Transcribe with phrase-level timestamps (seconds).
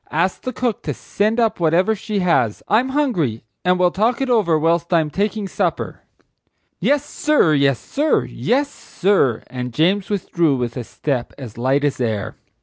[0.09, 4.31] —Ask the cook to send up whatever she has; I'm hungry, and we'll talk it
[4.31, 6.01] over whilst I'm taking supper."
[6.79, 12.01] "Yes, sir; yes, sir; yes, sir;" and James withdrew with a step as light as
[12.01, 12.35] air.